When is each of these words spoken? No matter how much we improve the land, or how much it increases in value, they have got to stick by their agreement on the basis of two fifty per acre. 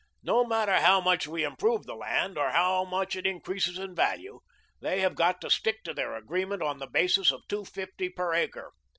No 0.23 0.43
matter 0.43 0.77
how 0.81 0.99
much 0.99 1.27
we 1.27 1.43
improve 1.43 1.85
the 1.85 1.93
land, 1.93 2.35
or 2.35 2.49
how 2.49 2.83
much 2.83 3.15
it 3.15 3.27
increases 3.27 3.77
in 3.77 3.93
value, 3.93 4.39
they 4.81 5.01
have 5.01 5.13
got 5.13 5.39
to 5.41 5.49
stick 5.51 5.83
by 5.85 5.93
their 5.93 6.15
agreement 6.15 6.63
on 6.63 6.79
the 6.79 6.87
basis 6.87 7.31
of 7.31 7.47
two 7.47 7.65
fifty 7.65 8.09
per 8.09 8.33
acre. 8.33 8.71